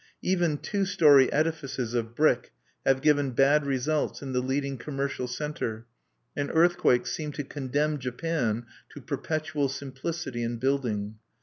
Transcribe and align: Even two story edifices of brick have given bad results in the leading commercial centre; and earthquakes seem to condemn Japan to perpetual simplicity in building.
Even 0.23 0.57
two 0.57 0.83
story 0.83 1.31
edifices 1.31 1.93
of 1.93 2.15
brick 2.15 2.51
have 2.87 3.03
given 3.03 3.33
bad 3.33 3.67
results 3.67 4.23
in 4.23 4.33
the 4.33 4.41
leading 4.41 4.75
commercial 4.75 5.27
centre; 5.27 5.85
and 6.35 6.49
earthquakes 6.55 7.11
seem 7.11 7.31
to 7.33 7.43
condemn 7.43 7.99
Japan 7.99 8.65
to 8.89 8.99
perpetual 8.99 9.69
simplicity 9.69 10.41
in 10.41 10.57
building. 10.57 11.19